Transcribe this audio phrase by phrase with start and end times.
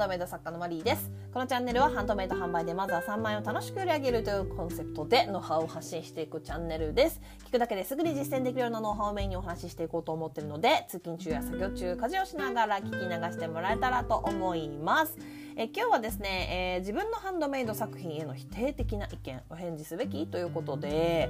[0.00, 1.10] ドメイド作家のマリーです。
[1.30, 7.20] このチャンネルはハンドメイド販売でまずは3万円を楽しく売り上げるというコンセプトでノウハウを発信していくチャンネルです。
[7.46, 12.98] 聞くだけですぐに実践できるようなノウハウをメインにお話ししていこうと思っているので通勤中や作業中家事をしながら聞き流
[13.30, 15.18] してもらえたらと思います。
[15.56, 21.28] え今日はですね、えー、自分のハンドメイド作品への否定的な意見お返事すべきということで、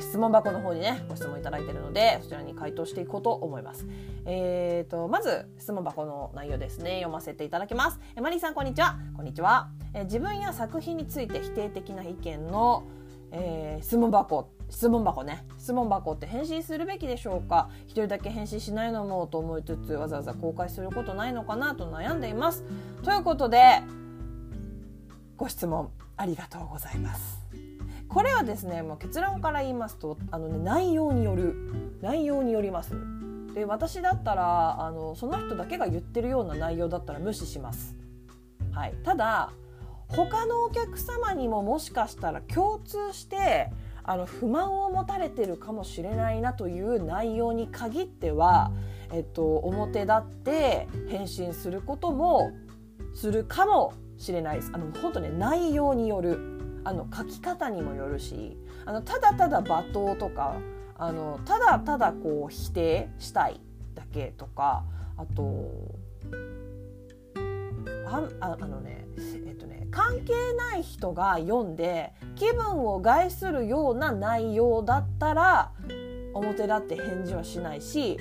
[0.00, 3.86] ー、質問箱の方にねご質問いただいているのでそちらに回答していこうと思います。
[4.26, 6.96] えーと、まず質問箱の内容ですね。
[6.96, 8.00] 読ませていただきます。
[8.16, 8.98] えマリーさんこんにちは。
[9.16, 12.84] こんにちは、え自分や作品について否定的な意見の、
[13.32, 15.44] え質問箱質問箱ね。
[15.58, 17.70] 質問箱って返信するべきでしょうか？
[17.86, 22.64] 一人だけ返信しないのもと思いつつわざわざ公開することないのかなと悩んでいます。
[23.02, 23.82] ということで
[25.36, 27.40] ご質問ありがとうございます。
[28.10, 31.54] これはですねもう結論から言いますとあの、ね、内容による
[32.02, 32.94] 内容によります。
[33.54, 37.96] で私だったらあのその人だけが言ってるような内容だったら無視します、
[38.70, 39.50] はい、ただ
[40.06, 43.72] 他のお客様にももしかしたら共通して
[44.04, 48.70] あの不満を持たれてるかもしれないなという内容に限っては、
[49.12, 52.52] えっと、表立って返信することも
[53.14, 54.70] するかもしれないです。
[54.72, 56.49] あの本当ね内容による。
[56.90, 60.56] あの書き方にもよるしあのただただ罵倒とか
[60.96, 63.60] あのただただこう否定したい
[63.94, 64.82] だけとか
[65.16, 65.70] あと
[68.06, 69.06] ああのね
[69.46, 75.70] えっとね関係ない人が読んで気分を害するような内容だったら
[76.34, 78.18] 表立って返事はしないし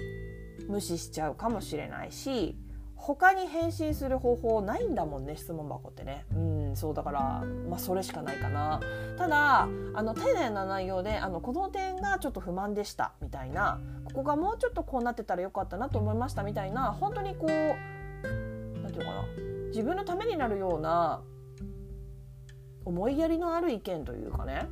[0.67, 2.55] 無視しちゃうかもしれないし
[2.95, 6.25] 他に返信する方法ないんだもんね質問箱ってね。
[6.35, 6.58] うん。
[6.75, 8.79] そうだからまあそれしかないかな。
[9.17, 13.79] ただあの丁寧な内容であのこの点がちょっと不満でしたみたいな。
[14.05, 16.93] ここがもうちょっとこうなってたらよかったなと思いましたみたいな。
[16.93, 19.23] 本当にこう何て言うのかな。
[19.67, 21.21] 自分のためになるような
[22.85, 24.67] 思いやりのある意見というかね、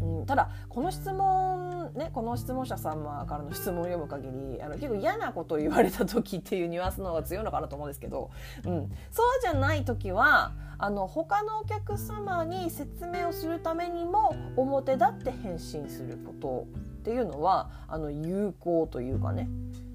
[0.00, 8.30] うん、ただこの質問ねこの質問者様からの質問を読む限りあの結構嫌なことを言われた時っていうニュアンスの方が強いのかなと思うんですけど、
[8.64, 16.66] うん、そうじゃない時はあの他のお客様に説明をするためにも表立って返信すること
[17.00, 19.48] っていうのはあの有効というかね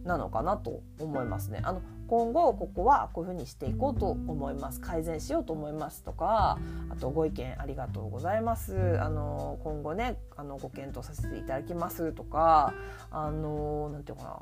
[0.06, 1.60] なのかなと思いますね。
[1.64, 4.80] あの今後ここはこういうふうにしていこうと思います。
[4.80, 6.58] 改善しようと思いますとか
[6.90, 8.98] あとご意見ありがとうございます。
[9.02, 12.74] あの今後ねあのご検討させていただきますとか
[13.12, 14.40] あのなんていうかな。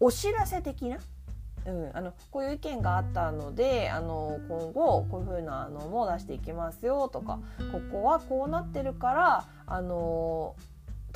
[0.00, 0.98] お知らせ的な？
[1.66, 7.40] うん、あのこういう意見があったのであの今後こういうふうなのも出していきますよとか
[7.72, 10.56] ここはこうなってるからあの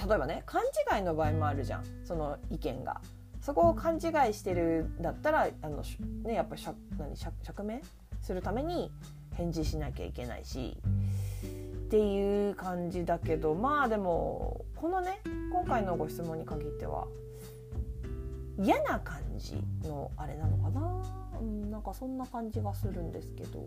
[0.07, 0.63] 例えばね勘
[0.97, 1.85] 違いの場合もあるじゃん。
[2.05, 3.01] その意見が。
[3.43, 3.99] そこを勘違
[4.31, 5.83] いしてるんだったらあの、
[6.25, 6.63] ね、やっぱり
[6.97, 7.81] 何釈明
[8.23, 8.91] するために
[9.35, 10.79] 返事しなきゃいけないし
[11.43, 11.49] っ
[11.91, 15.21] ていう感じだけどまあでもこのね
[15.53, 17.07] 今回のご質問に限っては
[18.59, 23.61] 嫌な感じのあれなのかな、うん、なんかそんな感じがするんですけど。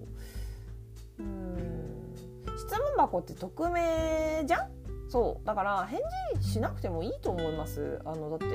[1.18, 2.14] うん。
[2.58, 4.70] 質問箱って匿名じゃん？
[5.10, 5.48] そう。
[5.48, 6.02] だから返
[6.42, 8.00] 事しなくてもいいと思います。
[8.04, 8.46] あのだって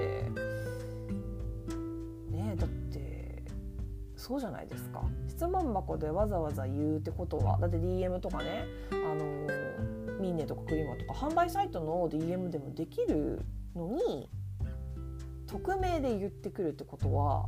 [4.31, 5.03] そうじゃないですか。
[5.27, 9.25] 質問箱でわざわざ言うってことはだって DM とかねあの
[10.21, 13.41] ミーネとかクリマとか販売サイトの DM でもできる
[13.75, 14.29] のに
[15.49, 17.47] 匿名で言ってくるってことは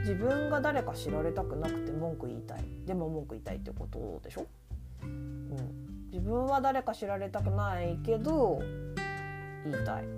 [0.00, 2.64] 自分が誰か知られたくなくて文句言いたい。
[2.84, 4.46] でも文句言いたいってことでしょ、
[5.04, 5.56] うん、
[6.12, 8.60] 自分は誰か知られたくないけど
[9.64, 10.17] 言いたい。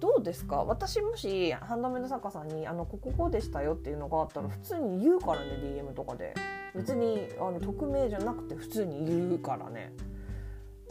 [0.00, 0.64] どうですか？
[0.64, 6.34] 私もしハンドメイド作家さんにあのこここうでしたよっていうのがあったら普通に言うからね DM とかで。
[6.72, 9.92] 別にあの匿名じゃなくて普通に言うからね、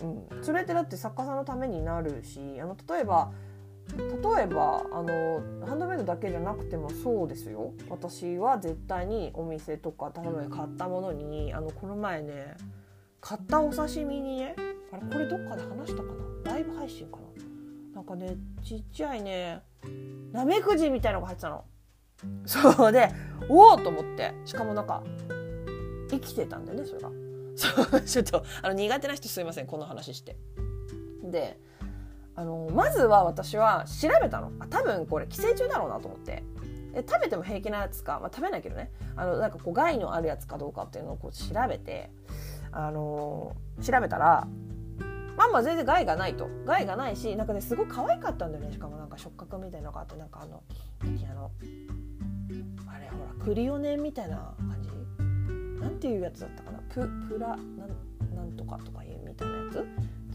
[0.01, 3.31] うん、それってだって作家さんのためになるしあの例えば
[3.97, 7.71] 例えばあのハンドメイドだけじゃなくてもそうですよ。
[7.89, 12.57] 私は絶対にお店とか例えば買ったものにあのこの前ね
[13.21, 14.55] 買ったお刺身にね
[14.91, 16.09] あれこれどっかで話したか
[16.43, 16.51] な？
[16.51, 17.23] ライブ配信かな？
[17.99, 19.61] なんかねちっちゃいね
[20.31, 21.65] なめくじみたいのが入ってたの。
[22.45, 22.91] そう。
[22.93, 23.09] で
[23.49, 24.33] おおと思って。
[24.45, 25.03] しかもなんか
[26.09, 27.09] 生きてたんだよねそれが。
[27.57, 30.37] そうちょっとあの苦手な人すいませんこの話して。
[31.25, 31.59] で
[32.37, 34.53] あのまずは私は調べたの。
[34.59, 36.41] あ多分これ寄生虫だろうなと思って。
[36.93, 38.93] で食べても平気なやつか、まあ、食べないけどね。
[39.17, 42.11] あのなんかこう害のあるやつかどうかっていうのをこう調べて。
[42.71, 44.47] あの調べたら
[45.39, 46.49] まあまあ全然害がないと。
[46.65, 48.73] 害がないしなんかねすごい可愛かったんだよね。
[48.73, 50.61] しかもなんか触覚みたいなのがあってなんかあの
[51.01, 51.49] あの
[52.93, 54.89] あれほらクリオネみたいな感じ？
[55.81, 56.79] なんていうやつだったかな？
[56.89, 57.59] ププラなん
[58.35, 59.87] なんとかとかいうみたいなやつ？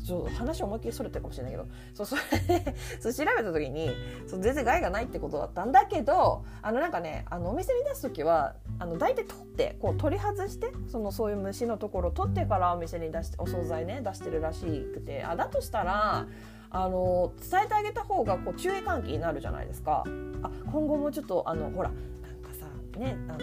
[0.05, 3.91] ちょっと話思いっきりそれてるかもしれないけどそうそれで そう調べた時に
[4.27, 16.27] そう全然害がないってことだったんだけどあのなんかねあのお店に出す時はあの大体取ってこう取り外してそのそういう虫のところを取ってからお店に出してお惣菜ね出してるらしくてあだとしたら
[16.71, 20.05] あの伝えてあげた方がこう注意喚起になるじゃないですか。
[20.43, 21.95] あ今後もちょっとあのほらな
[22.31, 22.67] んかさ
[22.99, 23.39] ねあの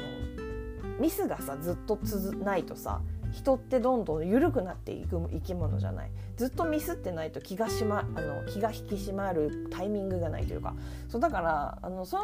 [1.00, 6.12] ミスがさずっと続ないとさ人ってどんどん緩くなっていく生き物じゃない。
[6.38, 10.74] ずっとミスってないと気がしまあの気が引き締まるタイミングがないというか。
[11.08, 12.18] そうだからあのそ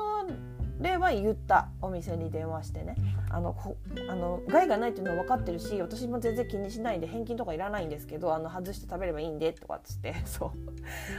[0.80, 2.95] れは言ったお店に電話してね。
[3.30, 3.77] あのこ
[4.09, 10.15] あの害がないっていうのは分かってるし私も全然気にしないんで返金とかいらないんですけどあの外して食べればいいんでとかっつって。
[10.25, 10.51] そう。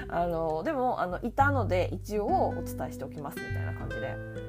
[0.08, 4.48] あのでもあのいたので一応お伝えしておきますみたいな感じで。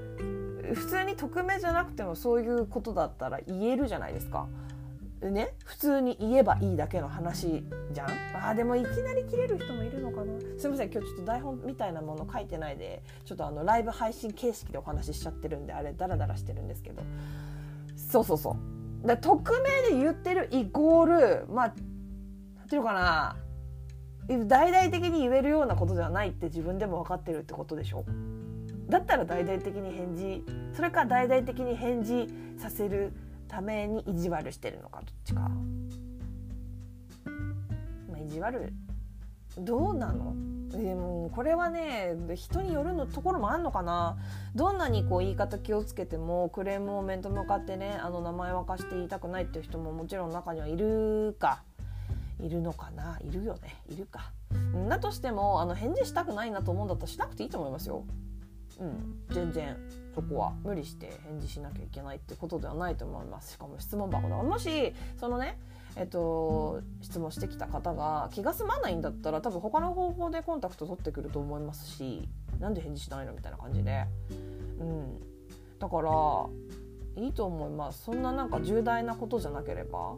[0.74, 4.48] 普通に匿名じゃなくてもそういうことだったら言えるじゃないですか。
[5.22, 8.10] ね普通に言えばいいだけの話じゃん？
[8.42, 10.34] あでもいきなり切れる人もいるのかな？
[10.58, 17.02] すいません今日ちょっと台本みたいなもの書いてないでちょっとあのライブ配信形式でお話ししちゃってるんであれダラダラしてるんですけど。
[17.96, 18.52] そうそうそ
[19.04, 19.08] う。
[19.08, 19.54] だ匿
[19.90, 21.74] 名で言ってるイコールまあ
[22.58, 23.36] なんていうのかな？
[24.46, 28.06] 大々的に言えるようなことではないって自分でも分かってるってことでしょ？
[28.88, 32.28] だったら大々的に返事それか大々的に返事
[32.58, 33.12] させる
[33.50, 35.50] ために意地悪してるのかどっちか、ま
[38.16, 38.72] あ、意地悪
[39.58, 40.34] どうなの？
[40.70, 44.18] でもこれはね人によるのところもあんのかな？
[44.56, 51.64] どんなにこう言い方気をつけてもクレームを面と向かってねあの名前沸かして言いたくないっていう人ももちろん中にはいるか。
[52.42, 53.20] いるのかな？
[53.20, 53.76] いるよね？
[53.90, 54.32] いるか。
[54.88, 58.06] だとしてもあの返事したくないなと思うんだったらしなくていいと思いますよ。
[58.80, 59.76] うん全然。
[60.20, 63.54] そこは無理して返事しなきゃいけないってことではないと思います。
[63.54, 64.50] しかも質問箱だから。
[64.50, 65.58] もしそのね
[65.96, 72.30] えっと、質問してきた方が気が済まないんだったら多分他の方法でコンタクト取ってくると思いますし
[72.60, 74.06] なんで返事しないのみたいな感じで、
[74.80, 75.20] うん、
[75.80, 76.12] だから
[77.22, 78.04] いいと思います。
[78.04, 80.16] そんななんか重大なことじゃなければ。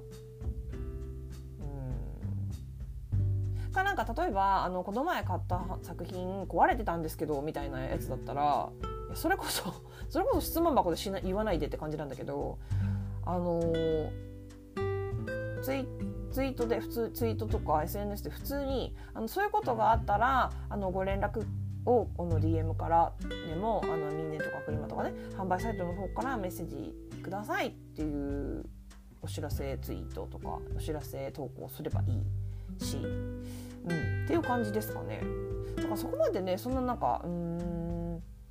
[3.63, 3.71] うん。
[3.71, 8.69] かなんか例えばあのこの前買った作品壊れてたんですけどみたいなやつだったら
[9.15, 9.73] それこそ
[10.11, 12.59] それこそ質問箱でしな言わないでって感じなんだけど
[13.25, 13.61] あの
[15.63, 15.87] ツイ
[16.31, 21.45] ツイートで普通ツイートとか SNS で普通にあのそういうことがあったらあのご連絡
[21.85, 23.13] をこの DM から
[23.47, 26.93] でもあのミンネとかクリマとかね販売サイトの方からメッセージ
[27.23, 28.65] くださいっていう
[29.21, 32.03] お知らせツイートとかお知らせ投稿すればい
[32.79, 35.21] いし、うん、っていう感じですかね。
[35.77, 37.80] だからそこまでねそんななんかうん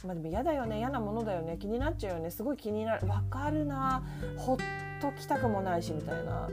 [0.04, 4.02] まあでも嫌だよね嫌なものだよね気になっちゃうよねすごい気になるわかるな
[4.36, 4.56] ほっ
[5.00, 6.48] ときたくもないしみたいな。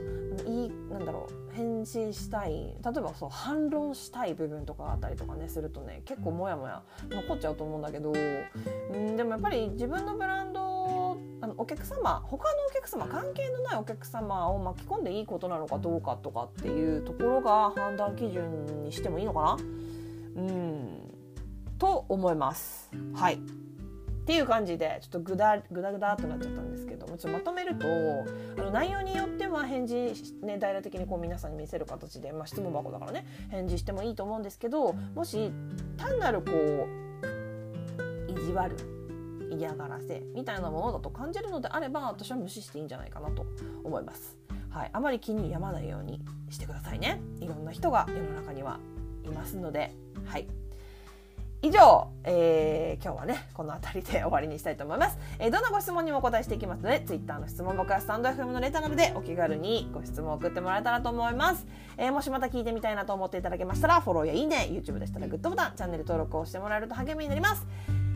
[0.46, 8.12] いいなんだろう返信したい例えばそう反論したい部分とかがあったりとかねするとね結構モヤモヤ残っちゃうと思うんだけど。
[8.12, 19.56] うんでもやっぱり自分のブランドあのお客様他のお客様関係のないお客様を巻き込んでいいことなのかどうかとかっていうところが判断基準にしてもいいのかな。
[20.36, 21.07] うん
[21.78, 22.90] と思います。
[23.14, 23.40] はい
[24.28, 27.86] っていう感じでちょっとグダグダグダとなっちゃったんですけどもちょっとまとめると
[28.58, 35.50] あの内容によっては返事、ね、大々的にこう皆さんに見せる形で、まあ、質問箱だからね返事してもいいと思うんですけどもし
[35.96, 38.76] 単なるこう意地悪
[39.50, 43.46] 嫌がらせみたいなものだと感じるのであれば私は無視していいんじゃないかなと
[43.82, 44.36] 思います。
[44.68, 46.20] はい、あまり気に病まないように
[46.50, 47.20] してくださいね。
[47.40, 48.78] いろんな人が世の中には
[49.24, 49.94] いますので、
[50.26, 50.46] はい、
[51.60, 67.66] 以上、えー、今日はねこの辺りで終わりにしたいと思います、えー、どんなご質問にもお答えしていきますので Twitter の質問僕はスタンド FM のレターなどでお気軽にご質問を送ってもらえたらと思います、えー、もしまた聞いてみたいなと思っていただけましたらフォローやいいね YouTube でしたらグッドボタンチャンネル登録をしてもらえると励みになります。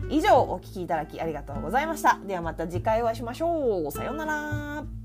[0.09, 2.19] 以上お聴きいただきありがとうございました。
[2.25, 3.91] ではまた次回お会いしましょう。
[3.91, 5.02] さようなら。